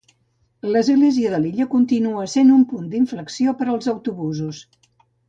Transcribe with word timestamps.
L'església 0.75 1.33
de 1.33 1.41
l'illa 1.43 1.67
continua 1.73 2.25
sent 2.37 2.49
un 2.55 2.63
punt 2.71 2.87
d'inflexió 2.95 3.55
per 3.61 3.69
als 3.75 3.91
autobusos. 3.93 4.65